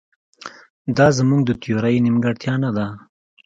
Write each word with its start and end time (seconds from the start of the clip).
دا 0.97 1.07
زموږ 1.17 1.41
د 1.45 1.51
تیورۍ 1.61 1.95
نیمګړتیا 2.05 2.53
نه 2.63 2.69
ده. 2.77 2.87